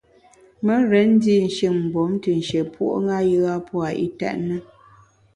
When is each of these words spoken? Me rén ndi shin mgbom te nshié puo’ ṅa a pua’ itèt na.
Me 0.65 0.75
rén 0.89 1.09
ndi 1.17 1.35
shin 1.55 1.75
mgbom 1.83 2.11
te 2.23 2.29
nshié 2.39 2.61
puo’ 2.73 2.93
ṅa 3.05 3.17
a 3.53 3.53
pua’ 3.67 3.87
itèt 4.05 4.37
na. 4.47 4.57